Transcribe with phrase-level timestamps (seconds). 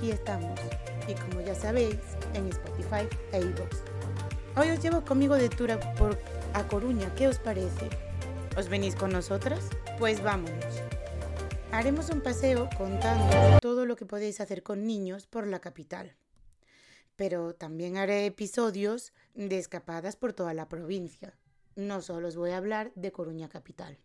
[0.00, 0.58] aquí estamos
[1.06, 1.98] y como ya sabéis,
[2.32, 3.76] en Spotify e iVoox.
[4.56, 6.18] Hoy os llevo conmigo de tour por
[6.54, 7.90] a Coruña, ¿qué os parece?
[8.56, 9.68] ¿Os venís con nosotras?
[9.98, 10.64] Pues vámonos.
[11.70, 16.16] Haremos un paseo contando todo lo que podéis hacer con niños por la capital.
[17.16, 21.36] Pero también haré episodios de escapadas por toda la provincia.
[21.76, 23.98] No solo os voy a hablar de Coruña Capital.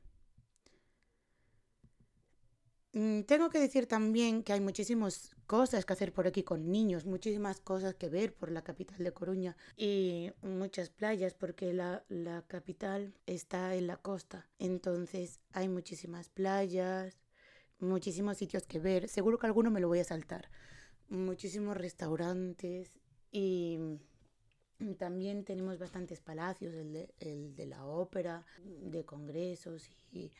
[2.95, 7.05] Mm, tengo que decir también que hay muchísimas cosas que hacer por aquí con niños,
[7.05, 12.43] muchísimas cosas que ver por la capital de Coruña y muchas playas porque la, la
[12.47, 14.47] capital está en la costa.
[14.59, 17.17] Entonces hay muchísimas playas,
[17.79, 19.09] muchísimos sitios que ver.
[19.09, 20.49] Seguro que alguno me lo voy a saltar.
[21.09, 22.97] Muchísimos restaurantes
[23.29, 23.77] y
[24.97, 30.31] también tenemos bastantes palacios, el de, el de la ópera, de congresos y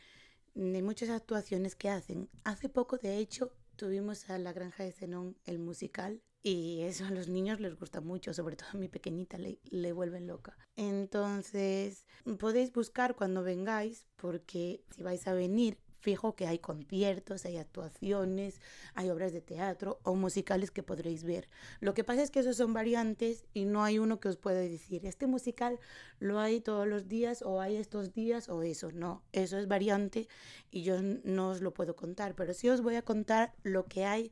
[0.56, 2.28] de muchas actuaciones que hacen.
[2.42, 7.10] Hace poco, de hecho, tuvimos a La Granja de Zenón, el musical, y eso a
[7.10, 10.56] los niños les gusta mucho, sobre todo a mi pequeñita le, le vuelven loca.
[10.76, 12.06] Entonces,
[12.38, 18.60] podéis buscar cuando vengáis, porque si vais a venir, fijo que hay conciertos, hay actuaciones,
[18.94, 21.48] hay obras de teatro o musicales que podréis ver.
[21.80, 24.60] Lo que pasa es que esos son variantes y no hay uno que os pueda
[24.60, 25.80] decir, este musical
[26.20, 28.92] lo hay todos los días o hay estos días o eso.
[28.92, 30.28] No, eso es variante
[30.70, 34.04] y yo no os lo puedo contar, pero sí os voy a contar lo que
[34.04, 34.30] hay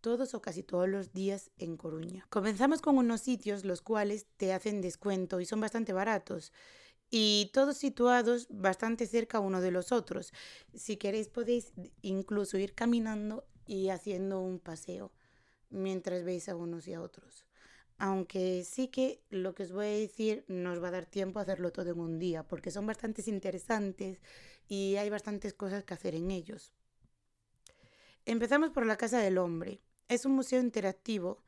[0.00, 2.24] todos o casi todos los días en Coruña.
[2.30, 6.52] Comenzamos con unos sitios los cuales te hacen descuento y son bastante baratos
[7.10, 10.32] y todos situados bastante cerca uno de los otros.
[10.74, 11.72] Si queréis podéis
[12.02, 15.12] incluso ir caminando y haciendo un paseo
[15.70, 17.44] mientras veis a unos y a otros.
[17.98, 21.42] Aunque sí que lo que os voy a decir nos va a dar tiempo a
[21.42, 24.20] hacerlo todo en un día, porque son bastante interesantes
[24.68, 26.72] y hay bastantes cosas que hacer en ellos.
[28.26, 29.80] Empezamos por la Casa del Hombre.
[30.08, 31.42] Es un museo interactivo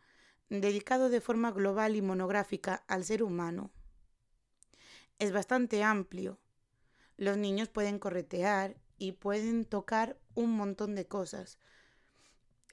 [0.48, 3.70] dedicado de forma global y monográfica al ser humano
[5.18, 6.38] es bastante amplio.
[7.16, 11.58] Los niños pueden corretear y pueden tocar un montón de cosas.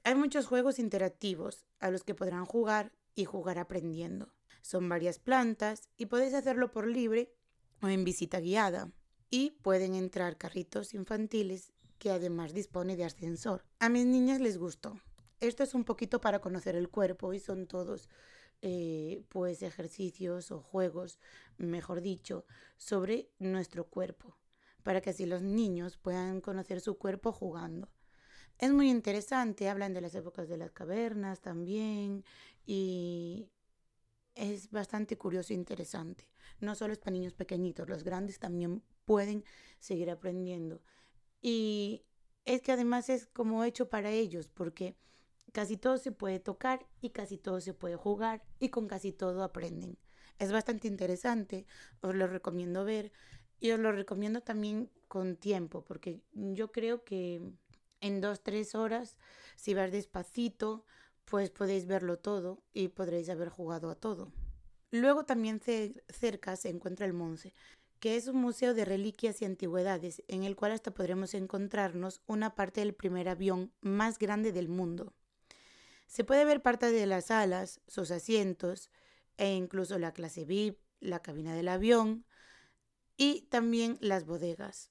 [0.04, 4.32] Hay muchos juegos interactivos a los que podrán jugar y jugar aprendiendo.
[4.62, 7.32] Son varias plantas y podéis hacerlo por libre
[7.82, 8.92] o en visita guiada.
[9.30, 13.64] Y pueden entrar carritos infantiles que además dispone de ascensor.
[13.80, 15.00] A mis niñas les gustó.
[15.40, 18.08] Esto es un poquito para conocer el cuerpo y son todos
[18.68, 21.20] eh, pues ejercicios o juegos,
[21.56, 22.44] mejor dicho,
[22.76, 24.36] sobre nuestro cuerpo,
[24.82, 27.92] para que así los niños puedan conocer su cuerpo jugando.
[28.58, 32.24] Es muy interesante, hablan de las épocas de las cavernas también
[32.64, 33.52] y
[34.34, 36.28] es bastante curioso e interesante.
[36.58, 39.44] No solo es para niños pequeñitos, los grandes también pueden
[39.78, 40.82] seguir aprendiendo.
[41.40, 42.02] Y
[42.44, 44.96] es que además es como hecho para ellos, porque
[45.52, 49.42] Casi todo se puede tocar y casi todo se puede jugar y con casi todo
[49.42, 49.96] aprenden.
[50.38, 51.66] Es bastante interesante,
[52.00, 53.12] os lo recomiendo ver
[53.58, 57.40] y os lo recomiendo también con tiempo, porque yo creo que
[58.00, 59.16] en dos, tres horas,
[59.56, 60.84] si vas despacito,
[61.24, 64.32] pues podéis verlo todo y podréis haber jugado a todo.
[64.90, 65.60] Luego también
[66.08, 67.52] cerca se encuentra el Monse,
[67.98, 72.54] que es un museo de reliquias y antigüedades, en el cual hasta podremos encontrarnos una
[72.54, 75.14] parte del primer avión más grande del mundo.
[76.06, 78.90] Se puede ver parte de las alas, sus asientos
[79.36, 82.24] e incluso la clase VIP, la cabina del avión
[83.16, 84.90] y también las bodegas.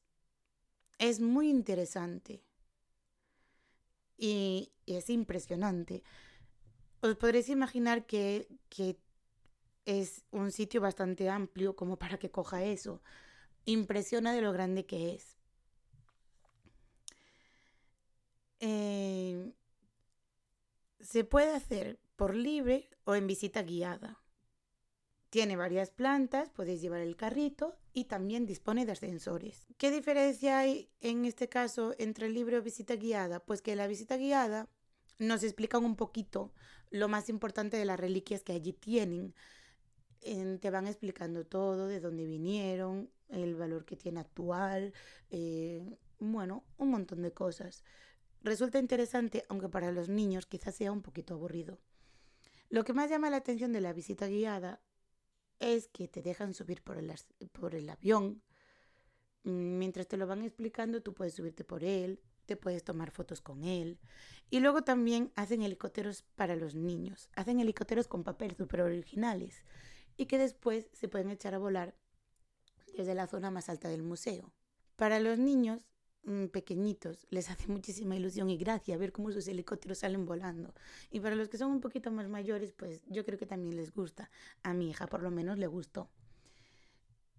[0.98, 2.44] Es muy interesante
[4.18, 6.04] y, es impresionante.
[7.02, 8.98] Os podréis imaginar que, que
[9.86, 13.02] es un sitio bastante amplio como para que coja eso.
[13.66, 15.38] Impresiona de lo grande que es.
[18.60, 19.54] Eh,
[21.06, 24.24] se puede hacer por libre o en visita guiada.
[25.30, 29.68] Tiene varias plantas, podéis llevar el carrito y también dispone de ascensores.
[29.78, 33.40] ¿Qué diferencia hay en este caso entre libre o visita guiada?
[33.40, 34.68] Pues que la visita guiada
[35.20, 36.54] nos explica un poquito
[36.90, 39.36] lo más importante de las reliquias que allí tienen.
[40.22, 44.94] te van explicando todo, de dónde vinieron, el valor que tiene actual,
[45.30, 47.84] eh, bueno, un montón de cosas.
[48.46, 51.80] Resulta interesante, aunque para los niños quizás sea un poquito aburrido.
[52.70, 54.84] Lo que más llama la atención de la visita guiada
[55.60, 57.12] es que te dejan subir por el,
[57.52, 58.44] por el avión.
[59.42, 63.64] Mientras te lo van explicando, tú puedes subirte por él, te puedes tomar fotos con
[63.64, 63.98] él.
[64.52, 67.32] Y luego también hacen helicópteros para los niños.
[67.36, 69.64] Hacen helicópteros con papel súper originales
[70.18, 71.96] y que después se pueden echar a volar
[72.96, 74.54] desde la zona más alta del museo.
[74.98, 75.95] Para los niños mm,
[76.52, 80.74] pequeñitos les hace muchísima ilusión y gracia ver cómo sus helicópteros salen volando.
[81.12, 83.94] Y para los que son un poquito más mayores, pues yo creo que también les
[83.94, 84.30] gusta.
[84.64, 86.10] A mi hija por lo menos le gustó.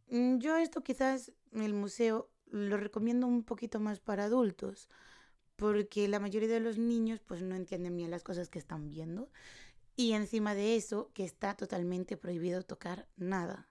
[0.08, 4.88] Mm, yo esto quizás el museo lo recomiendo un poquito más para adultos,
[5.56, 9.30] porque la mayoría de los niños pues no entienden bien las cosas que están viendo.
[9.96, 13.66] Y encima de eso, que está totalmente prohibido tocar nada.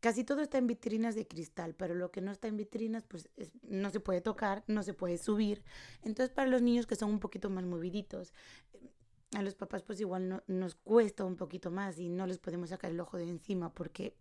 [0.00, 3.28] Casi todo está en vitrinas de cristal, pero lo que no está en vitrinas, pues
[3.62, 5.62] no se puede tocar, no se puede subir.
[6.02, 8.32] Entonces, para los niños que son un poquito más moviditos,
[9.34, 12.70] a los papás pues igual no, nos cuesta un poquito más y no les podemos
[12.70, 14.16] sacar el ojo de encima porque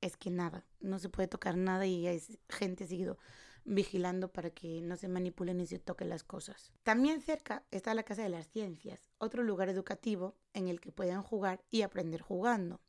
[0.00, 3.18] es que nada, no se puede tocar nada y hay gente seguido
[3.64, 6.72] vigilando para que no se manipulen ni se toquen las cosas.
[6.84, 11.22] También cerca está la Casa de las Ciencias, otro lugar educativo en el que pueden
[11.22, 12.80] jugar y aprender jugando.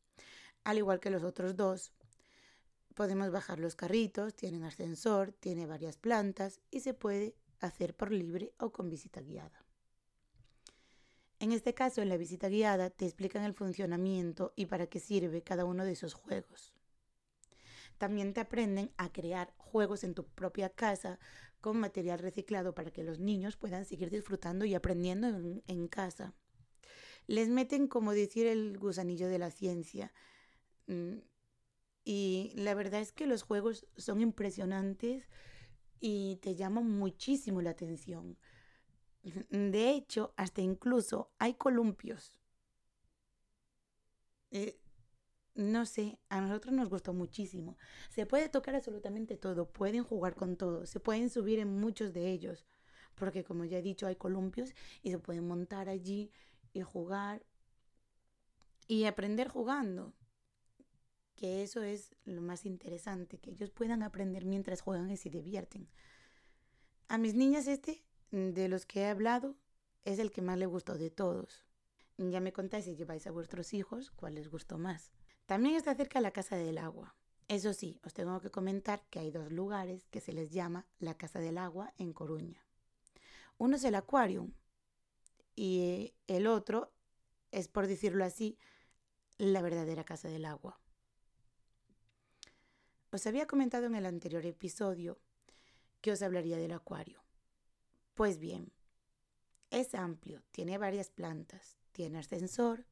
[0.64, 1.92] Al igual que los otros dos,
[2.98, 8.56] podemos bajar los carritos, tienen ascensor, tiene varias plantas y se puede hacer por libre
[8.58, 9.64] o con visita guiada.
[11.40, 15.44] En este caso, en la visita guiada te explican el funcionamiento y para qué sirve
[15.44, 16.74] cada uno de esos juegos.
[18.00, 21.20] También te aprenden a crear juegos en tu propia casa
[21.62, 25.28] con material reciclado para que los niños puedan seguir disfrutando y aprendiendo
[25.68, 26.34] en, casa.
[27.28, 30.12] Les meten, como decir, el gusanillo de la ciencia.
[32.10, 35.28] Y la verdad es que los juegos son impresionantes
[36.00, 38.38] y te llaman muchísimo la atención.
[39.50, 42.40] De hecho, hasta incluso hay columpios.
[44.52, 44.80] Eh,
[45.54, 47.78] no sé, a nosotros nos gustó muchísimo.
[48.10, 52.32] Se puede tocar absolutamente todo, pueden jugar con todo, se pueden subir en muchos de
[52.32, 52.66] ellos,
[53.16, 54.74] porque como ya he dicho, hay columpios
[55.04, 56.32] y se pueden montar allí
[56.72, 57.46] y jugar
[58.88, 60.14] y aprender jugando.
[61.38, 65.88] Que eso es lo más interesante, que ellos puedan aprender mientras juegan y se divierten.
[67.08, 69.56] A mis niñas este, de los que he hablado,
[70.04, 71.64] es el que más le gustó de todos.
[72.18, 75.12] Ya me contáis si lleváis a vuestros hijos cuál les gustó más.
[75.46, 77.16] También está cerca la Casa del Agua.
[77.48, 81.16] Eso sí, os tengo que comentar que hay dos lugares que se les llama la
[81.16, 82.66] Casa del Agua en Coruña.
[83.58, 84.52] Uno es el Aquarium
[85.56, 86.92] y el otro
[87.52, 88.58] es, por decirlo así,
[89.38, 90.80] la verdadera Casa del Agua.
[93.12, 95.20] Os había comentado en el anterior episodio
[96.02, 97.24] que os hablaría del acuario.
[98.14, 98.72] Pues bien,
[99.70, 102.86] es amplio, tiene varias plantas, tiene ascensor,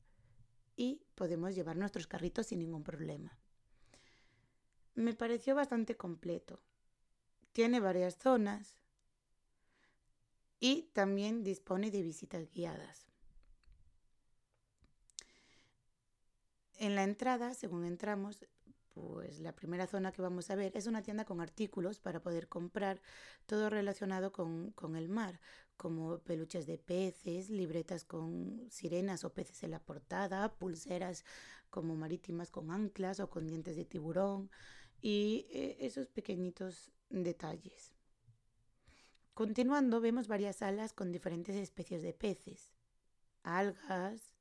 [0.76, 3.38] y podemos llevar nuestros carritos sin ningún problema.
[4.94, 6.62] Me pareció bastante completo.
[7.52, 8.76] Tiene varias zonas
[10.60, 13.06] y también dispone de visitas guiadas.
[16.78, 18.46] En la entrada, según entramos,
[18.96, 22.48] pues la primera zona que vamos a ver es una tienda con artículos para poder
[22.48, 23.02] comprar
[23.46, 25.42] todo relacionado con, con, el mar,
[25.76, 31.26] como peluches de peces, libretas con sirenas o peces en la portada, pulseras
[31.70, 34.50] como marítimas con anclas o con dientes de tiburón
[35.02, 37.92] y eh, esos pequeñitos detalles.
[39.34, 42.72] Continuando vemos varias salas con diferentes especies de peces,
[43.44, 44.32] algas,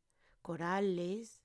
[0.42, 1.40] corales,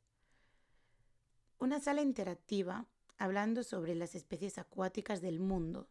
[1.57, 2.86] una sala interactiva
[3.19, 5.89] hablando sobre las especies acuáticas del mundo,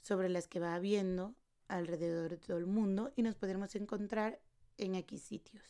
[0.00, 1.34] sobre las que va habiendo
[1.66, 4.40] alrededor de todo el mundo y nos podremos encontrar
[4.76, 5.64] en X sitios.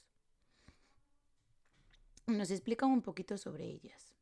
[2.27, 4.15] Nos explican un poquito sobre ellas.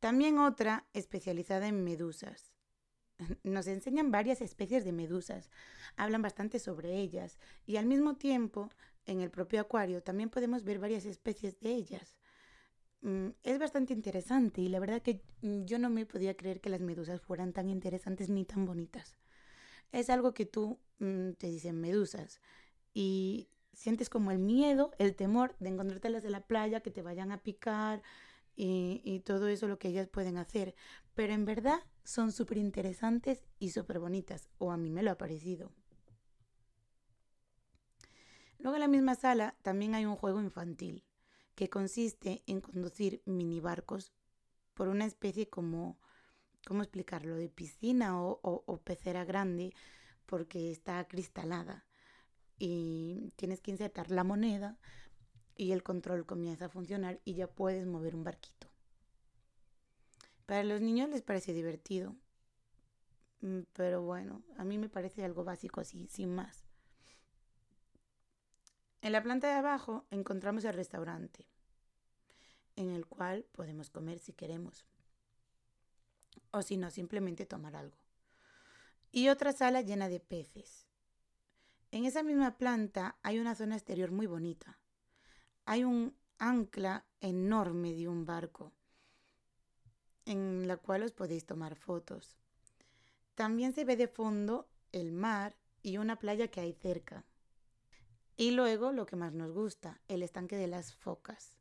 [0.00, 2.54] También otra especializada en medusas.
[3.44, 5.50] Nos enseñan varias especies de medusas,
[5.96, 8.70] hablan bastante sobre ellas y al mismo tiempo
[9.04, 12.16] en el propio acuario también podemos ver varias especies de ellas.
[13.02, 16.68] Mm, es bastante interesante y la verdad que mm, yo no me podía creer que
[16.70, 19.16] las medusas fueran tan interesantes ni tan bonitas.
[19.92, 22.40] Es algo que tú mm, te dicen medusas
[22.94, 27.32] y sientes como el miedo, el temor de encontrártelas en la playa, que te vayan
[27.32, 28.02] a picar
[28.56, 30.74] y, y todo eso lo que ellas pueden hacer.
[31.14, 35.18] Pero en verdad son súper interesantes y súper bonitas, o a mí me lo ha
[35.18, 35.72] parecido.
[38.58, 41.04] Luego en la misma sala también hay un juego infantil
[41.60, 44.14] que consiste en conducir mini barcos
[44.72, 45.98] por una especie como,
[46.66, 49.74] ¿cómo explicarlo?, de piscina o, pecera grande
[50.24, 51.84] porque está cristalada
[52.58, 54.78] y tienes que insertar la moneda
[55.54, 58.70] y el control comienza a funcionar y ya puedes mover un barquito.
[60.46, 62.16] Para los niños les parece divertido,
[63.42, 66.64] mm, pero bueno, a mí me parece algo básico así, sin más.
[69.02, 71.49] En la planta de abajo encontramos el restaurante,
[72.80, 74.84] en el cual podemos comer si queremos,
[76.50, 77.96] o si no, simplemente tomar algo.
[79.12, 80.86] y otra sala llena de peces.
[81.90, 84.78] En esa misma planta hay una zona exterior muy bonita.
[85.64, 88.72] Hay un ancla enorme de un barco
[90.26, 92.36] en la cual os podéis tomar fotos.
[93.34, 97.24] También se ve de fondo el mar y una playa que hay cerca.
[98.36, 101.59] Y luego lo que más nos gusta, el estanque de las focas.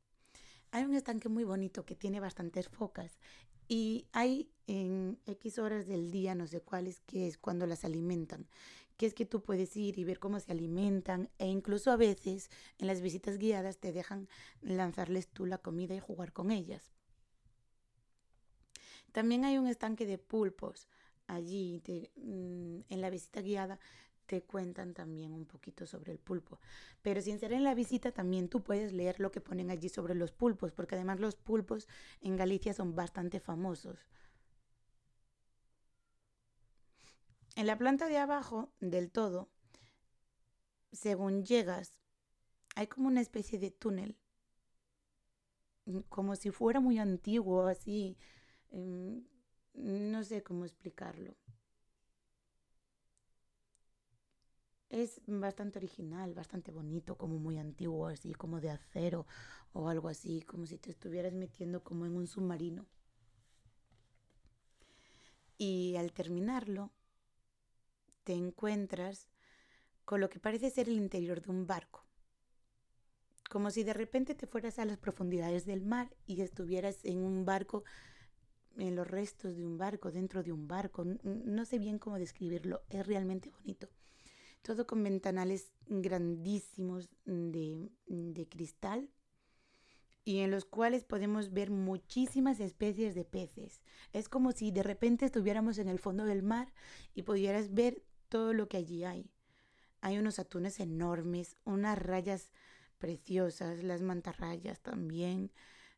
[0.71, 3.19] Hay un estanque muy bonito que tiene bastantes focas
[3.67, 8.47] y hay en X horas del día, no sé cuáles, que es cuando las alimentan,
[8.97, 12.49] que es que tú puedes ir y ver cómo se alimentan e incluso a veces
[12.77, 14.27] en las visitas guiadas te dejan
[14.61, 16.91] lanzarles tú la comida y jugar con ellas.
[19.11, 20.87] También hay un estanque de pulpos
[21.25, 21.81] allí
[22.15, 23.79] mm, en la visita guiada
[24.29, 26.59] te cuentan también un poquito sobre el pulpo.
[27.01, 30.13] Pero sin ser en la visita también tú puedes leer lo que ponen allí sobre
[30.13, 31.87] los pulpos, porque además los pulpos
[32.21, 34.05] en Galicia son bastante famosos.
[37.55, 39.49] En la planta de abajo del todo,
[40.91, 41.95] según llegas,
[42.75, 44.15] hay como una especie de túnel,
[46.07, 48.15] como si fuera muy antiguo, así,
[48.69, 49.23] em,
[49.73, 51.35] no sé cómo explicarlo.
[54.89, 59.25] Es bastante original, bastante bonito, como muy antiguo, así como de acero
[59.71, 62.85] o algo así, como si te estuvieras metiendo como en un submarino.
[65.57, 66.91] Y al terminarlo,
[68.23, 69.27] te encuentras
[70.05, 72.03] con lo que parece ser el interior de un barco.
[73.49, 77.45] Como si de repente te fueras a las profundidades del mar y estuvieras en un
[77.45, 77.83] barco,
[78.77, 81.05] en los restos de un barco, dentro de un barco.
[81.23, 83.89] No sé bien cómo describirlo, es realmente bonito
[84.61, 89.09] todo con ventanales grandísimos de, de cristal
[90.25, 93.81] y en los cuales podemos ver muchísimas especies de peces.
[94.13, 96.71] Es como si de repente estuviéramos en el fondo del mar
[97.15, 99.31] y pudieras ver todo lo que allí hay.
[100.01, 102.51] Hay unos atunes enormes, unas rayas
[102.99, 105.51] preciosas, las mantarrayas también,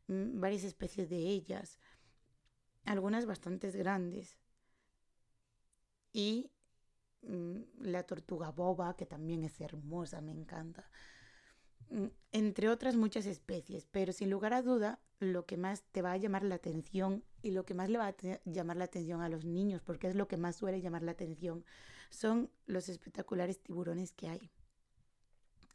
[0.07, 1.79] mm, varias especies de ellas,
[2.85, 4.37] algunas bastante grandes.
[6.13, 6.51] Y
[7.23, 10.89] la tortuga boba, que también es hermosa, me encanta,
[11.89, 16.13] mm, entre otras muchas especies, pero sin lugar a duda lo que más te va
[16.13, 19.29] a llamar la atención y lo que más le va a llamar la atención a
[19.29, 21.63] los niños, porque es lo que más suele llamar la atención,
[22.09, 24.51] son los espectaculares tiburones que hay.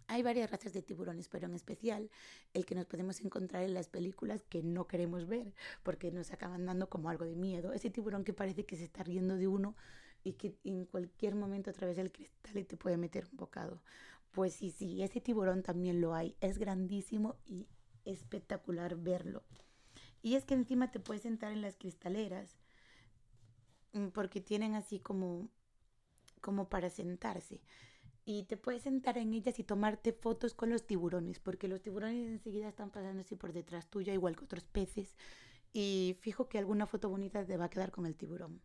[0.08, 2.10] Hay varias razas de tiburones, pero en especial
[2.54, 6.64] el que nos podemos encontrar en las películas que no queremos ver, porque nos acaban
[6.64, 7.72] dando como algo de miedo.
[7.72, 9.74] Ese tiburón que parece que se está riendo de uno
[10.26, 13.80] y que en cualquier momento a través del cristal y te puede meter un bocado.
[14.32, 16.34] Pues sí, sí, ese tiburón también lo hay.
[16.40, 17.68] Es grandísimo y
[18.04, 19.44] espectacular verlo.
[20.22, 22.56] Y es que encima te puedes sentar en las cristaleras
[23.92, 25.48] mm, porque tienen así como,
[26.40, 27.60] como para sentarse.
[28.24, 32.26] Y te puedes sentar en ellas y tomarte fotos con los tiburones, porque los tiburones
[32.26, 35.14] enseguida están pasando así por detrás tuya, igual que otros peces.
[35.72, 38.60] Y fijo que alguna foto bonita te va a quedar con el tiburón.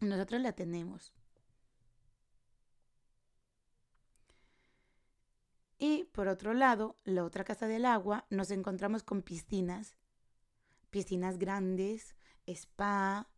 [0.00, 1.12] Nosotros la tenemos.
[5.78, 9.96] Y por otro lado, la otra casa del agua, nos encontramos con piscinas,
[10.90, 13.28] piscinas grandes, spa,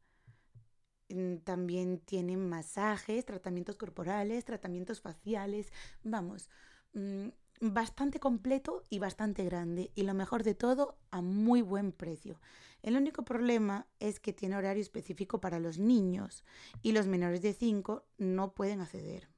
[1.09, 6.49] mm, también tienen masajes, tratamientos corporales, tratamientos faciales, vamos,
[6.95, 7.29] mm,
[7.61, 12.41] bastante completo y bastante grande y lo mejor de todo a muy buen precio.
[12.83, 16.45] El único problema es que tiene horario específico para los niños
[16.83, 19.29] y los menores de 5 no pueden acceder.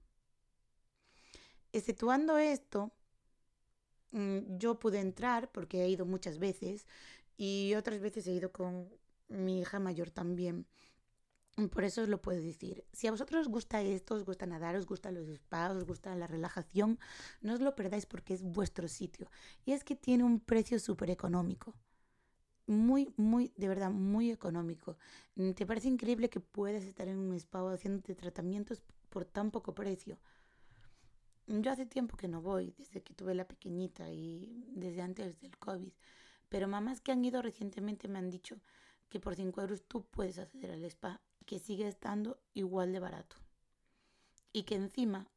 [1.73, 2.93] Exceptuando esto,
[4.13, 6.87] mm, yo pude entrar porque he ido muchas veces
[7.37, 8.89] y otras veces he ido con
[9.29, 10.67] mi hija mayor también.
[11.71, 12.85] Por eso os lo puedo decir.
[12.93, 16.15] Si a vosotros os gusta esto, os gusta nadar, os gustan los spas, os gusta
[16.17, 16.99] la relajación,
[17.43, 19.31] no os lo perdáis porque es vuestro sitio.
[19.67, 21.75] Y es que tiene un precio súper económico.
[22.67, 24.97] Muy, muy, de verdad, muy económico.
[25.35, 29.75] Mm, ¿Te parece increíble que puedas estar en un spa haciéndote tratamientos por tan poco
[29.75, 30.19] precio?
[31.47, 35.59] Yo hace tiempo que no voy, desde que tuve la pequeñita y desde antes del
[35.59, 35.93] COVID.
[36.49, 38.61] Pero mamás que han ido recientemente me han dicho
[39.09, 43.37] que por 5 euros tú puedes acceder al spa que sigue estando igual de barato.
[44.53, 45.29] Y que encima,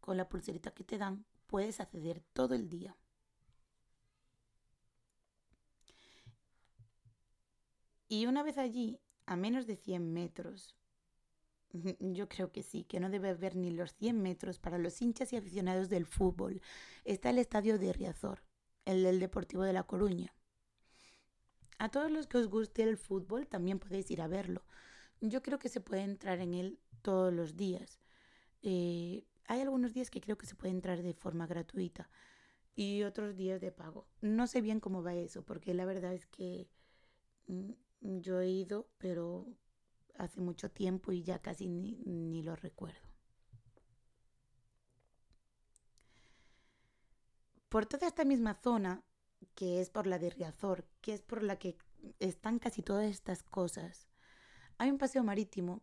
[0.00, 2.96] con la pulserita que te dan, puedes acceder todo el día.
[8.12, 10.74] Y una vez allí, a menos de 100 metros,
[12.00, 15.32] yo creo que sí, que no debe haber ni los 100 metros para los hinchas
[15.32, 16.60] y aficionados del fútbol,
[17.04, 18.42] está el estadio de Riazor,
[18.84, 20.34] el del Deportivo de La Coruña.
[21.78, 24.64] A todos los que os guste el fútbol también podéis ir a verlo,
[25.20, 28.00] yo creo que se puede entrar en él todos los días.
[28.62, 32.10] Eh, hay algunos días que creo que se puede entrar de forma gratuita
[32.74, 34.08] y otros días de pago.
[34.20, 36.68] No sé bien cómo va eso, porque la verdad es que
[37.46, 37.70] mm,
[38.00, 39.46] yo he ido, pero
[40.16, 43.08] hace mucho tiempo y ya casi ni, ni lo recuerdo.
[47.68, 49.04] Por toda esta misma zona,
[49.54, 51.78] que es por la de Riazor, que es por la que
[52.18, 54.08] están casi todas estas cosas,
[54.78, 55.82] hay un paseo marítimo,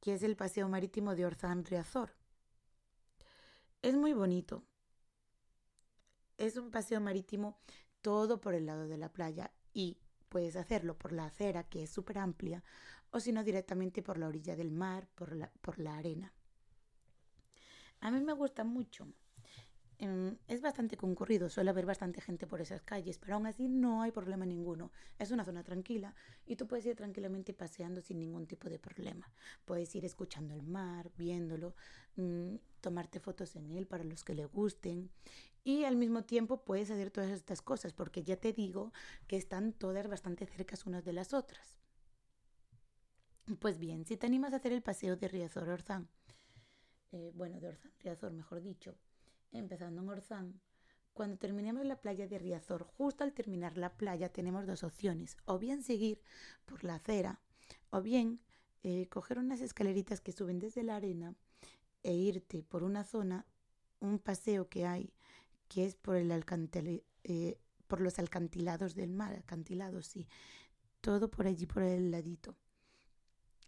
[0.00, 2.16] que es el paseo marítimo de Orzán-Riazor.
[3.82, 4.64] Es muy bonito.
[6.38, 7.60] Es un paseo marítimo
[8.00, 9.98] todo por el lado de la playa y
[10.32, 12.64] puedes hacerlo por la acera, que es súper amplia,
[13.10, 16.32] o si no directamente por la orilla del mar, por la, por la arena.
[18.00, 19.06] A mí me gusta mucho
[20.02, 24.02] Em, es bastante concurrido, suele haber bastante gente por esas calles, pero aún así no
[24.02, 24.90] hay problema ninguno.
[25.16, 26.12] Es una zona tranquila
[26.44, 29.30] y tú puedes ir tranquilamente paseando sin ningún tipo de problema.
[29.64, 31.76] Puedes ir escuchando el mar, viéndolo,
[32.16, 35.08] mm, tomarte fotos en él para los que le gusten
[35.62, 38.92] y al mismo tiempo puedes hacer todas estas cosas porque ya te digo
[39.28, 41.78] que están todas bastante cercas unas de las otras.
[43.60, 46.08] Pues bien, si te animas a hacer el paseo de Riazor Orzán,
[47.12, 48.96] eh, bueno, de Orzán Riazor mejor dicho,
[49.52, 50.60] empezando en Orzán,
[51.12, 55.58] cuando terminemos la playa de Riazor, justo al terminar la playa tenemos dos opciones, o
[55.58, 56.22] bien seguir
[56.64, 57.40] por la acera,
[57.90, 58.40] o bien
[58.82, 61.34] eh, coger unas escaleritas que suben desde la arena
[62.02, 63.46] e irte por una zona,
[64.00, 65.12] un paseo que hay,
[65.68, 66.32] que es por, el
[67.24, 70.26] eh, por los alcantilados del mar, acantilados, sí,
[71.00, 72.56] todo por allí, por el ladito.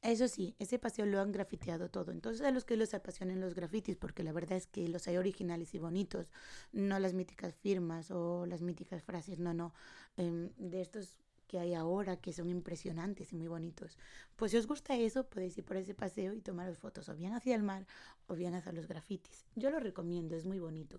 [0.04, 2.12] Eso sí, ese paseo lo han grafiteado todo.
[2.12, 5.16] Entonces a los que les apasionen los grafitis, porque la verdad es que los hay
[5.16, 6.30] originales y bonitos,
[6.72, 9.72] no las míticas firmas o las míticas frases, no, no,
[10.18, 13.96] em, de estos que hay ahora que son impresionantes y muy bonitos.
[14.36, 17.32] Pues si os gusta eso, podéis ir por ese paseo y tomaros fotos o bien
[17.32, 17.86] hacia el mar
[18.26, 19.46] o bien hacia los grafitis.
[19.56, 20.98] Yo lo recomiendo, es muy bonito.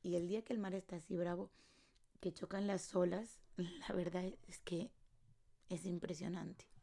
[0.00, 1.50] Y el día que el mar está así bravo,
[2.20, 4.92] que chocan las olas, la verdad es que
[5.68, 6.73] es impresionante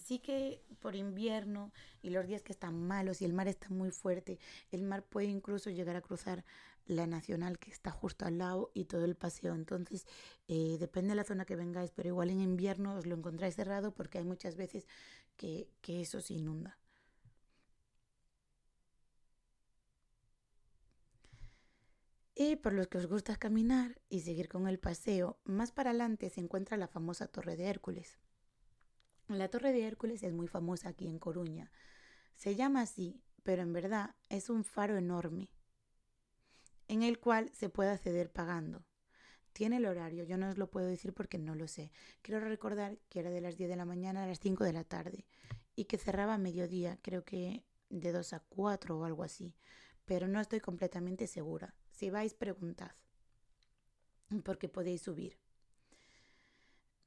[0.00, 3.90] sí que por invierno y los días que están malos y el mar está muy
[3.90, 4.38] fuerte,
[4.70, 6.44] el mar puede incluso llegar a cruzar
[6.86, 9.54] la nacional que está justo al lado y todo el paseo.
[9.54, 10.06] Entonces,
[10.48, 13.92] eh, depende de la zona que vengáis, pero igual en invierno os lo encontráis cerrado
[13.94, 14.86] porque hay muchas veces
[15.36, 16.78] que, que eso se inunda.
[22.34, 26.30] Y por los que os gusta caminar y seguir con el paseo, más para adelante
[26.30, 28.18] se encuentra la famosa Torre de Hércules.
[29.38, 31.70] La Torre de Hércules es muy famosa aquí en Coruña.
[32.34, 35.50] Se llama así, pero en verdad es un faro enorme
[36.88, 38.84] en el cual se puede acceder pagando.
[39.52, 41.92] Tiene el horario, yo no os lo puedo decir porque no lo sé.
[42.22, 44.82] Quiero recordar que era de las 10 de la mañana a las 5 de la
[44.82, 45.24] tarde
[45.76, 49.54] y que cerraba a mediodía, creo que de 2 a 4 o algo así,
[50.06, 51.76] pero no estoy completamente segura.
[51.92, 52.90] Si vais, preguntad,
[54.42, 55.38] porque podéis subir.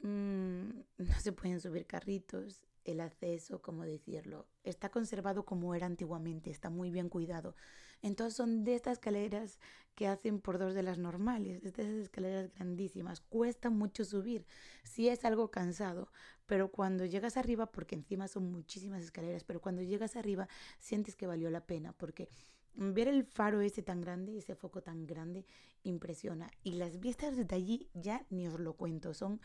[0.04, 6.50] Mm, no se pueden subir carritos, el acceso, como decirlo, está conservado como era antiguamente,
[6.52, 7.56] está muy bien cuidado.
[8.02, 9.60] Entonces son de estas escaleras
[9.96, 13.22] que hacen por dos de las normales, de estas escaleras grandísimas.
[13.22, 14.46] Cuesta mucho subir,
[14.84, 16.12] sí es algo cansado,
[16.46, 21.28] pero cuando llegas arriba, porque encima son muchísimas escaleras, pero cuando llegas arriba sientes que
[21.28, 22.28] valió la pena, porque
[22.76, 25.46] ver el faro ese tan grande, ese foco tan grande,
[25.84, 26.52] impresiona.
[26.64, 29.40] Y las vistas desde allí ya ni os lo cuento, son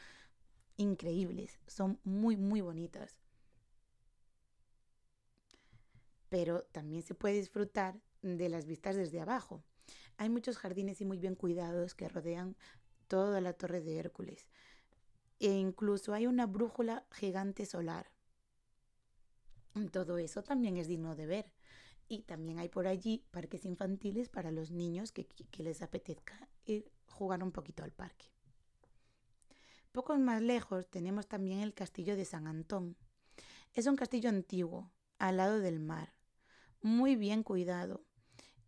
[0.78, 3.18] increíbles, son muy, muy bonitas.
[6.30, 9.62] Pero también se puede disfrutar de las vistas desde abajo.
[10.16, 12.56] Hay muchos jardines y muy bien cuidados que rodean
[13.06, 14.48] toda la torre de Hércules.
[15.40, 18.10] E incluso hay una brújula gigante solar.
[19.92, 21.52] Todo eso también es digno de ver.
[22.08, 27.42] Y también hay por allí parques infantiles para los niños que, les apetezca ir jugar
[27.42, 28.26] un poquito al parque.
[29.98, 32.96] Pocos más lejos tenemos también el castillo de San Antón.
[33.74, 36.14] Es un castillo antiguo, al lado del mar,
[36.80, 38.04] muy bien cuidado,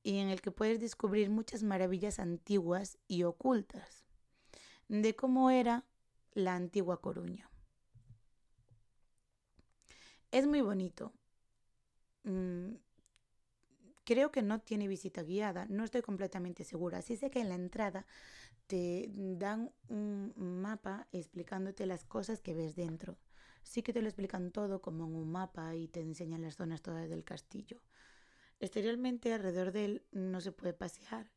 [0.03, 4.05] y en el que puedes descubrir muchas maravillas antiguas y ocultas
[4.89, 5.85] de cómo era
[6.33, 7.49] la antigua Coruña.
[10.33, 11.13] Es muy bonito.
[12.25, 12.73] Mm,
[14.03, 17.01] creo que no tiene visita guiada, no estoy completamente segura.
[17.01, 18.05] Sí sé que en la entrada
[18.71, 23.19] te dan un mapa explicándote las cosas que ves dentro.
[23.65, 26.81] Sí que te lo explican todo como en un mapa y te enseñan las zonas
[26.81, 27.83] todas del castillo.
[28.61, 31.33] Exteriormente alrededor de él no se puede pasear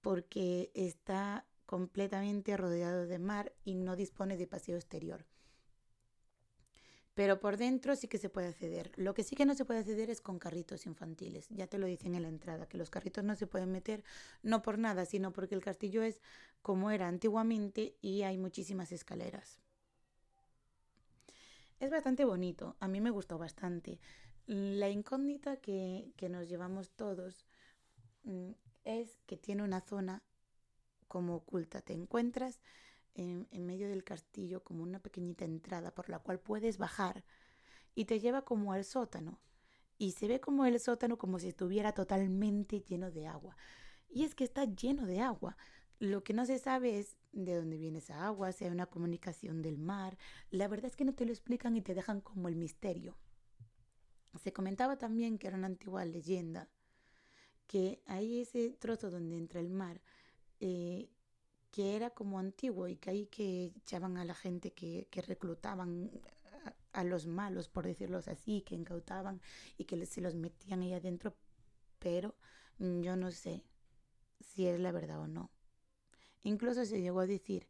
[0.00, 5.26] porque está completamente rodeado de mar y no dispone de paseo exterior.
[7.14, 8.90] Pero por dentro sí que se puede acceder.
[8.96, 11.46] Lo que sí que no se puede acceder es con carritos infantiles.
[11.50, 14.02] Ya te lo dicen en la entrada, que los carritos no se pueden meter
[14.42, 16.20] no por nada, sino porque el castillo es
[16.60, 19.60] como era antiguamente y hay muchísimas escaleras.
[21.78, 24.00] Es bastante bonito, a mí me gustó bastante.
[24.46, 27.46] La incógnita que, que nos llevamos todos
[28.24, 28.52] mm,
[28.84, 30.22] es que tiene una zona
[31.06, 31.80] como oculta.
[31.80, 32.60] Te encuentras
[33.14, 37.24] en, medio del castillo como una pequeñita entrada por la cual puedes bajar
[37.94, 39.40] y te lleva como al sótano.
[39.96, 43.56] Y se ve como el sótano como si estuviera totalmente lleno de agua.
[44.08, 45.56] Y es que está lleno de agua.
[46.00, 49.62] Lo que no se sabe es de dónde viene esa agua, si hay una comunicación
[49.62, 50.18] del mar.
[50.50, 53.16] La verdad es que no te lo explican y te dejan como el misterio.
[54.42, 56.68] Se comentaba también que era una antigua leyenda,
[57.68, 60.02] que ahí ese trozo donde entra el mar
[60.58, 61.10] eh,
[61.74, 66.08] que era como antiguo y que ahí que echaban a la gente que, reclutaban
[66.92, 69.40] a, los malos, por decirlo así, que incautaban
[69.76, 71.34] y que se los metían ahí adentro,
[71.98, 72.36] pero
[72.78, 73.64] yo no sé
[74.38, 75.50] si es la verdad o no.
[76.44, 77.66] Incluso se llegó a decir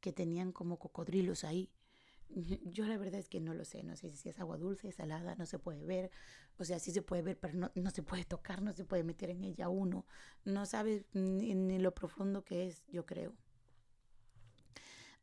[0.00, 1.70] que tenían como cocodrilos ahí.
[2.72, 5.36] Yo la verdad es que no lo sé, no sé si es agua dulce, salada,
[5.36, 6.10] no se puede ver,
[6.58, 9.04] o sea, sí se puede ver, pero no, no se puede tocar, no se puede
[9.04, 10.06] meter en ella uno,
[10.44, 13.34] no sabe ni lo profundo que es, yo creo.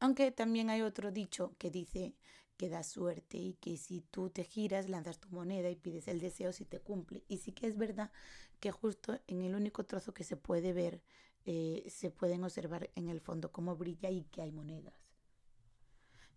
[0.02, 2.16] Aunque también hay otro dicho que dice
[2.58, 6.20] que da suerte y que si tú te giras, lanzas tu moneda y pides el
[6.20, 7.24] deseo si te cumple.
[7.28, 8.12] Y sí que es verdad
[8.60, 11.04] que justo en el único trozo que se puede ver,
[11.46, 14.96] eh, se pueden observar en el fondo cómo brilla y que hay monedas.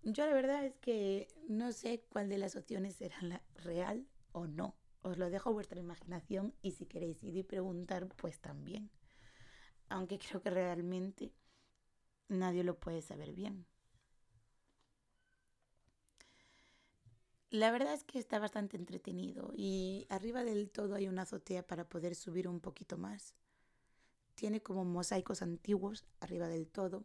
[0.03, 4.47] Yo la verdad es que no sé cuál de las opciones será la real o
[4.47, 4.77] no.
[5.01, 8.91] Os lo dejo a vuestra imaginación y si queréis ir y preguntar, pues también.
[9.89, 11.33] Aunque creo que realmente
[12.29, 13.67] nadie lo puede saber bien.
[17.51, 21.89] La verdad es que está bastante entretenido y arriba del todo hay una azotea para
[21.89, 23.35] poder subir un poquito más.
[24.35, 27.05] Tiene como mosaicos antiguos arriba del todo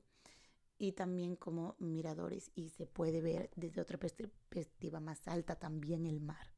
[0.79, 6.19] y también como miradores y se puede ver desde otra perspectiva más alta también el
[6.19, 6.55] mar.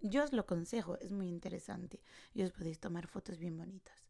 [0.00, 2.02] Yo os lo aconsejo, es muy interesante
[2.34, 4.03] y os podéis tomar fotos bien bonitas.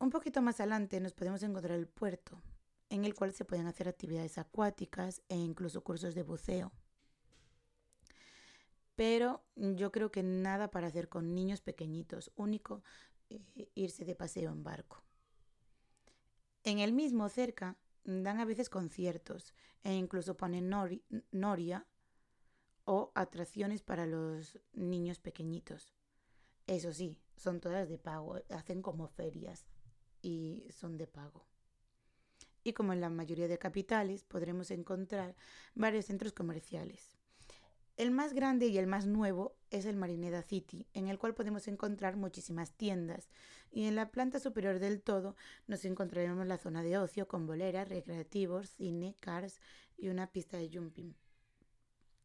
[0.00, 2.40] Un poquito más adelante nos podemos encontrar el puerto,
[2.88, 6.72] en el cual se pueden hacer actividades acuáticas e incluso cursos de buceo.
[8.94, 12.82] Pero yo creo que nada para hacer con niños pequeñitos, único
[13.28, 15.02] eh, irse de paseo en barco.
[16.64, 19.52] En el mismo cerca dan a veces conciertos
[19.84, 20.70] e incluso ponen
[21.30, 21.86] noria
[22.86, 25.92] o atracciones para los niños pequeñitos.
[26.66, 29.66] Eso sí, son todas de pago, hacen como ferias
[30.22, 31.46] y son de pago.
[32.62, 35.34] Y como en la mayoría de capitales, podremos encontrar
[35.74, 37.16] varios centros comerciales.
[37.96, 41.68] El más grande y el más nuevo es el Marineda City, en el cual podemos
[41.68, 43.28] encontrar muchísimas tiendas.
[43.70, 47.88] Y en la planta superior del todo nos encontraremos la zona de ocio con boleras,
[47.88, 49.60] recreativos, cine, cars
[49.98, 51.14] y una pista de jumping.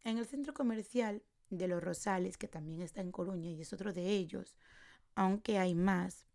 [0.06, 3.92] En el centro comercial de Los Rosales, que también está en Coruña y es otro
[3.92, 4.56] de ellos,
[5.14, 6.26] aunque hay más,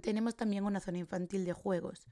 [0.00, 2.06] tenemos también una zona infantil de juegos.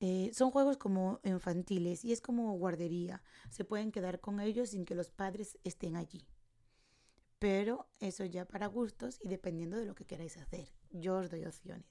[0.00, 3.22] Eh, son juegos como infantiles y es como guardería.
[3.50, 6.26] Se pueden quedar con ellos sin que los padres estén allí.
[7.38, 10.68] Pero eso ya para gustos y dependiendo de lo que queráis hacer.
[10.90, 11.86] Yo os doy opciones.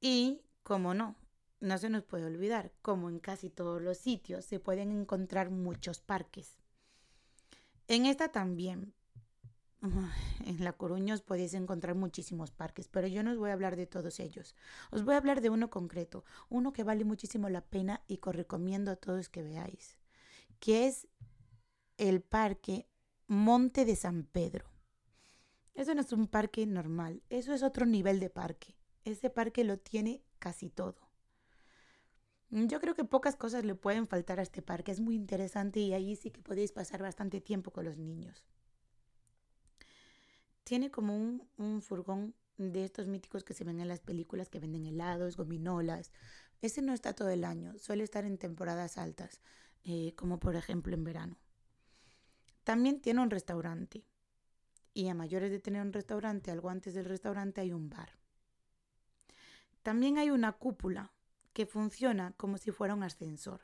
[0.00, 1.16] Y, como no,
[1.60, 6.00] no se nos puede olvidar, como en casi todos los sitios se pueden encontrar muchos
[6.00, 6.56] parques.
[7.88, 8.92] En esta también,
[10.44, 13.76] en La Coruña os podéis encontrar muchísimos parques, pero yo no os voy a hablar
[13.76, 14.56] de todos ellos.
[14.90, 18.30] Os voy a hablar de uno concreto, uno que vale muchísimo la pena y que
[18.30, 19.98] os recomiendo a todos que veáis,
[20.58, 21.06] que es
[21.96, 22.88] el parque
[23.26, 24.66] Monte de San Pedro.
[25.74, 28.76] Eso no es un parque normal, eso es otro nivel de parque.
[29.04, 31.08] Ese parque lo tiene casi todo.
[32.50, 35.92] Yo creo que pocas cosas le pueden faltar a este parque, es muy interesante y
[35.92, 38.48] allí sí que podéis pasar bastante tiempo con los niños.
[40.68, 41.16] Tiene como
[41.56, 46.12] un, furgón de estos míticos que se ven en las películas que venden helados, gominolas.
[46.60, 49.40] Ese no está todo el año, suele estar en temporadas altas,
[49.84, 51.38] eh, como por ejemplo en verano.
[52.64, 54.04] También tiene un restaurante.
[54.92, 58.18] Y a mayores de tener un restaurante, algo antes del restaurante hay un bar.
[59.82, 61.14] También hay una cúpula
[61.54, 63.62] que funciona como si fuera un ascensor.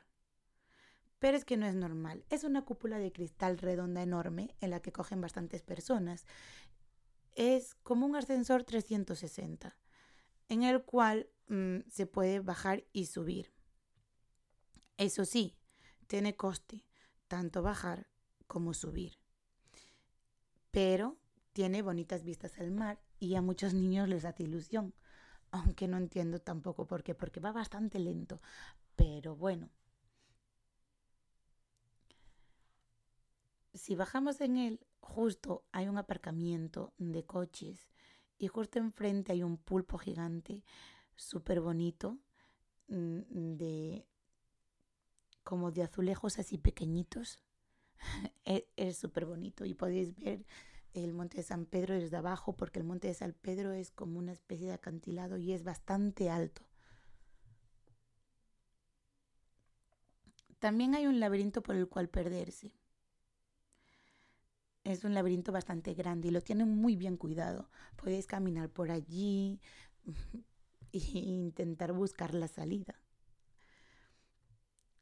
[1.19, 2.25] Pero es que no es normal.
[2.29, 6.25] Es una cúpula de cristal redonda enorme en la que cogen bastantes personas
[7.35, 9.77] es como un ascensor 360.
[10.47, 13.51] en el cual mm, se puede bajar y subir.
[14.97, 15.57] Eso sí,
[16.07, 16.85] tiene coste
[17.27, 18.07] tanto bajar
[18.47, 19.17] como subir.
[20.71, 21.17] Pero
[21.53, 24.93] tiene bonitas vistas al mar y a muchos niños les hace ilusión.
[25.51, 28.41] Aunque no entiendo tampoco por qué, porque va bastante lento.
[28.95, 29.69] Pero bueno.
[33.73, 37.89] Si bajamos en él, justo hay un aparcamiento de coches
[38.37, 40.63] y justo enfrente hay un pulpo gigante
[41.15, 42.17] súper bonito
[42.87, 44.07] mm, de
[45.43, 47.39] como de azulejos así pequeñitos.
[48.75, 50.45] Es súper bonito y podéis ver
[50.93, 54.19] el monte de San Pedro desde abajo porque el monte de San Pedro es como
[54.19, 56.63] una especie de acantilado y es bastante alto.
[60.59, 62.73] También hay un laberinto por el cual perderse.
[64.85, 67.67] Es un laberinto bastante grande y lo tienen muy bien cuidado.
[67.95, 69.59] Podéis caminar por allí
[70.93, 72.95] e intentar buscar la salida.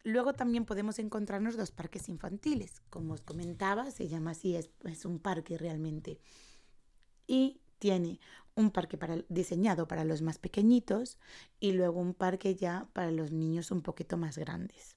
[0.05, 2.81] Luego también podemos encontrarnos dos parques infantiles.
[2.89, 4.69] Como os comentaba, se llama así, es,
[5.05, 6.21] un parque realmente.
[7.27, 8.21] Y tiene
[8.55, 11.17] un parque para, diseñado para los más pequeñitos
[11.59, 14.95] y luego un parque ya para los niños un poquito más grandes.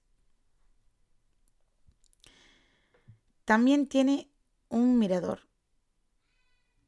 [3.45, 4.31] También tiene
[4.69, 5.41] un mirador.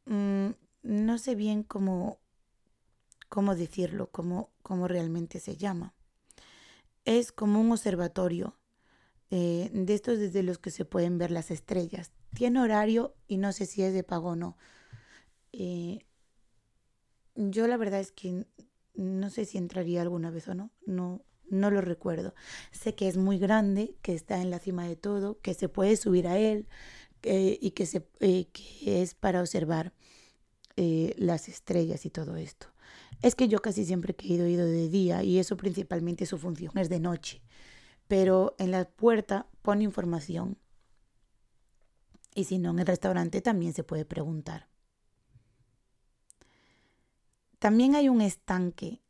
[0.06, 0.50] Mm,
[0.82, 2.18] no sé bien cómo,
[3.28, 5.94] cómo decirlo, cómo, cómo realmente se llama
[7.08, 8.54] es como un observatorio
[9.30, 12.12] eh, de estos desde los que se pueden ver las estrellas.
[12.34, 14.58] Tiene horario y no sé si es de pago o no.
[15.52, 16.04] Eh,
[17.34, 18.46] yo la verdad es que
[18.94, 20.70] no sé si entraría alguna vez o no.
[20.84, 22.34] No, no lo recuerdo.
[22.72, 25.96] Sé que es muy grande, que está en la cima de todo, que se puede
[25.96, 26.68] subir a él
[27.22, 29.92] y que, se, que es para observar
[30.80, 32.68] eh, las estrellas y todo esto.
[33.20, 36.78] Es que yo casi siempre he ido, ido de día y eso principalmente su función
[36.78, 37.42] es de noche.
[38.06, 40.56] Pero en la puerta pone información.
[42.32, 44.68] Y si no, en el restaurante también se puede preguntar.
[47.58, 49.02] También hay un estanque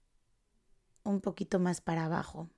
[1.05, 2.49] un poquito más para abajo.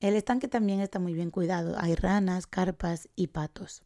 [0.00, 1.76] El estanque también está muy bien cuidado.
[1.78, 3.84] Hay ranas, carpas y patos.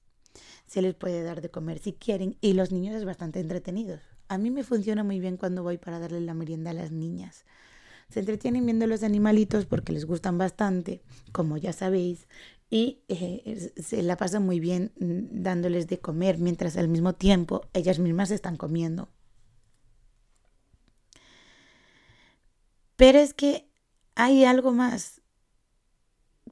[0.67, 4.01] Se les puede dar de comer si quieren y los niños es bastante entretenidos.
[4.29, 7.45] A mí me funciona muy bien cuando voy para darle la merienda a las niñas.
[8.11, 12.29] Se entretienen viendo los animalitos porque les gustan bastante, como ya sabéis,
[12.71, 17.63] y eh, se la pasan muy bien mm, dándoles de comer mientras al mismo tiempo
[17.73, 19.09] ellas mismas están comiendo.
[22.97, 23.69] Pero es que
[24.15, 25.21] hay algo más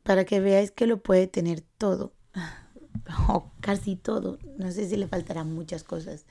[0.02, 2.12] para que veáis que lo puede tener todo,
[3.28, 4.38] o casi todo.
[4.58, 6.26] No sé si le faltarán muchas cosas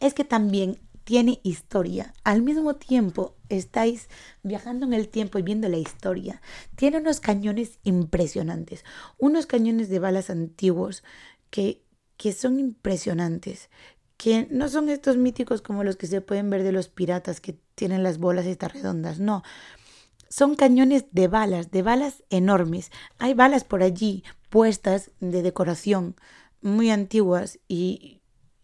[0.00, 2.12] es que también tiene historia.
[2.24, 4.08] Al mismo tiempo estáis
[4.42, 6.42] viajando en el tiempo y viendo la historia.
[6.76, 8.84] Tiene unos cañones impresionantes,
[9.18, 11.02] unos cañones de balas antiguos
[11.50, 11.82] que,
[12.16, 13.70] que son impresionantes,
[14.18, 17.58] que no son estos míticos como los que se pueden ver de los piratas que
[17.74, 19.42] tienen las bolas estas redondas, no.
[20.28, 22.90] Son cañones de balas, de balas enormes.
[23.18, 26.16] Hay balas por allí puestas de decoración
[26.60, 28.18] muy antiguas y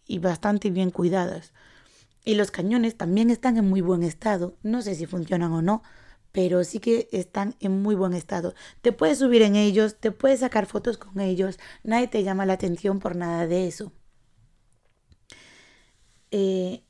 [0.07, 1.53] y bastante bien cuidadas.
[2.23, 4.57] Y los cañones también están en muy buen estado.
[4.63, 5.83] No sé si funcionan o no,
[6.31, 8.53] pero sí que están en muy buen estado.
[8.81, 12.53] Te puedes subir en ellos, te puedes sacar fotos con ellos, nadie te llama la
[12.53, 13.91] atención por nada de eso.
[16.31, 16.83] Eh,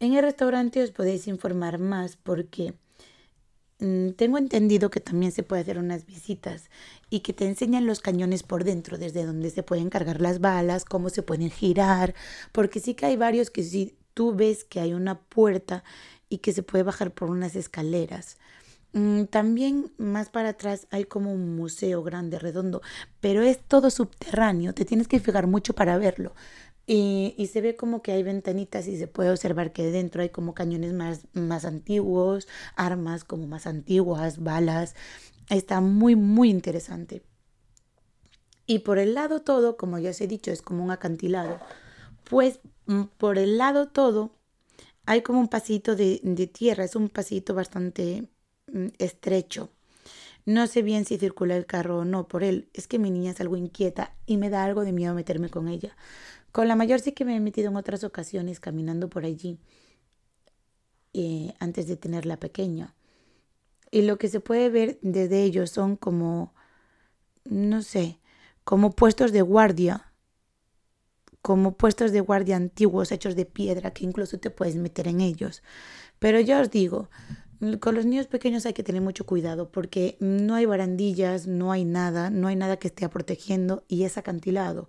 [0.00, 2.74] en el restaurante os podéis informar más porque
[3.78, 6.70] tengo entendido que también se puede hacer unas visitas
[7.10, 10.84] y que te enseñan los cañones por dentro, desde donde se pueden cargar las balas,
[10.84, 12.14] cómo se pueden girar,
[12.52, 15.84] porque sí que hay varios que si tú ves que hay una puerta
[16.28, 18.38] y que se puede bajar por unas escaleras.
[18.94, 22.80] Mm, también más para atrás hay como un museo grande, redondo,
[23.20, 26.32] pero es todo subterráneo, te tienes que fijar mucho para verlo.
[26.86, 30.54] Y, se ve como que hay ventanitas y se puede observar que dentro hay como
[30.54, 34.94] cañones más, más antiguos, armas como más antiguas, balas.
[35.50, 37.22] Está muy, muy interesante.
[38.66, 41.58] Y por el lado todo, como ya os he dicho, es como un acantilado.
[42.28, 44.32] Pues mm, por el lado todo
[45.06, 48.28] hay como un pasito de, tierra, es un pasito bastante
[48.98, 49.70] estrecho.
[50.46, 52.68] No sé bien si circula el carro o no por él.
[52.74, 55.68] Es que mi niña es algo inquieta y me da algo de miedo meterme con
[55.68, 55.96] ella.
[56.52, 59.58] Con la mayor sí que me he metido en otras ocasiones caminando por allí
[61.12, 62.94] eh, antes de tenerla pequeña.
[63.90, 66.52] Y lo que se puede ver desde ellos son como,
[67.44, 68.18] no sé,
[68.64, 70.14] como puestos de guardia
[71.44, 75.62] como puestos de guardia antiguos hechos de piedra que incluso te puedes meter en ellos.
[76.18, 77.10] Pero ya os digo,
[77.80, 81.84] con los niños pequeños hay que tener mucho cuidado porque no hay barandillas, no hay
[81.84, 84.88] nada, no hay nada que esté protegiendo y es acantilado.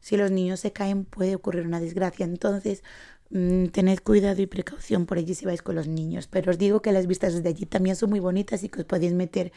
[0.00, 2.24] Si los niños se caen puede ocurrir una desgracia.
[2.24, 2.82] Entonces,
[3.30, 6.26] mm, tened cuidado y precaución por allí si vais con los niños.
[6.26, 8.86] Pero os digo que las vistas desde allí también son muy bonitas y que os
[8.86, 9.52] podéis meter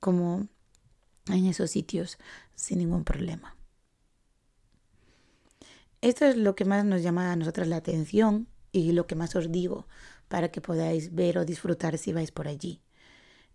[0.00, 0.48] como
[1.28, 2.18] en esos sitios
[2.54, 3.56] sin ningún problema.
[6.00, 9.34] Esto es lo que más nos llama a nosotras la atención y lo que más
[9.36, 9.86] os digo
[10.28, 12.80] para que podáis ver o disfrutar si vais por allí.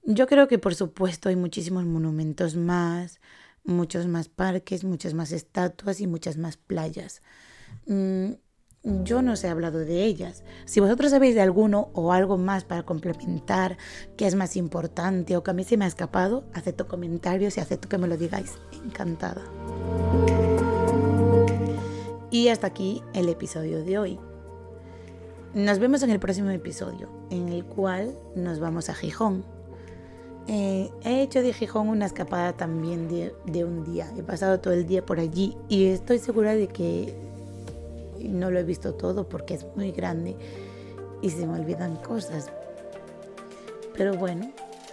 [0.04, 3.20] Yo creo que por supuesto hay muchísimos monumentos más,
[3.64, 7.22] muchos más parques, muchas más estatuas y muchas más playas.
[7.86, 8.32] Mm,
[8.84, 10.44] yo no os he hablado de ellas.
[10.66, 13.78] Si vosotros sabéis de alguno o algo más para complementar,
[14.16, 17.60] que es más importante o que a mí se me ha escapado, acepto comentarios y
[17.60, 18.54] acepto que me lo digáis.
[18.86, 19.42] Encantada.
[22.32, 24.20] Y hasta aquí el episodio de hoy.
[25.54, 29.44] Nos vemos en el próximo episodio, en el cual nos vamos a Gijón.
[30.48, 34.12] Eh, he hecho de Gijón una escapada también de, de, un día.
[34.16, 37.16] He pasado todo el día por allí y estoy segura de que
[38.22, 40.36] no lo he visto todo porque es muy grande
[41.24, 42.52] y se me olvidan cosas.
[43.98, 44.52] Pero bueno,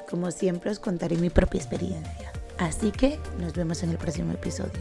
[0.08, 2.32] como siempre os contaré mi propia experiencia.
[2.58, 4.80] Así que nos vemos en el próximo episodio.